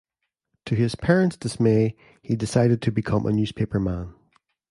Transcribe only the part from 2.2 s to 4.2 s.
he decided to become a newspaperman.